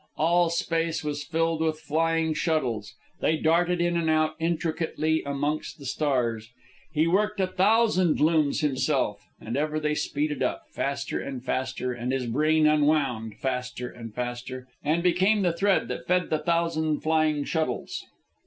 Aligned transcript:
All 0.17 0.49
space 0.49 1.03
was 1.03 1.23
filled 1.23 1.61
with 1.61 1.79
flying 1.81 2.33
shuttles. 2.33 2.95
They 3.19 3.37
darted 3.37 3.79
in 3.79 3.95
and 3.95 4.09
out, 4.09 4.33
intricately, 4.39 5.21
amongst 5.23 5.77
the 5.77 5.85
stars. 5.85 6.49
He 6.91 7.05
worked 7.05 7.39
a 7.39 7.45
thousand 7.45 8.19
looms 8.19 8.61
himself, 8.61 9.21
and 9.39 9.55
ever 9.55 9.79
they 9.79 9.93
speeded 9.93 10.41
up, 10.41 10.63
faster 10.71 11.19
and 11.19 11.45
faster, 11.45 11.93
and 11.93 12.11
his 12.11 12.25
brain 12.25 12.65
unwound, 12.65 13.35
faster 13.37 13.91
and 13.91 14.11
faster, 14.11 14.67
and 14.83 15.03
became 15.03 15.43
the 15.43 15.53
thread 15.53 15.87
that 15.89 16.07
fed 16.07 16.31
the 16.31 16.39
thousand 16.39 17.01
flying 17.01 17.43
shuttles. 17.43 18.03